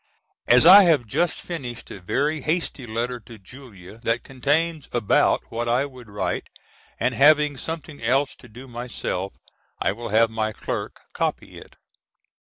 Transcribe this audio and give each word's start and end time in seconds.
As 0.47 0.65
I 0.65 0.81
have 0.85 1.05
just 1.05 1.39
finished 1.41 1.91
a 1.91 2.01
very 2.01 2.41
hasty 2.41 2.87
letter 2.87 3.19
to 3.19 3.37
Julia 3.37 3.99
that 3.99 4.23
contains 4.23 4.89
about 4.91 5.41
what 5.49 5.69
I 5.69 5.85
would 5.85 6.09
write, 6.09 6.47
and 6.99 7.13
having 7.13 7.55
something 7.55 8.01
else 8.01 8.35
to 8.37 8.49
do 8.49 8.67
myself, 8.67 9.33
I 9.79 9.91
will 9.91 10.09
have 10.09 10.31
my 10.31 10.53
clerk 10.53 11.01
copy 11.13 11.59
it. 11.59 11.75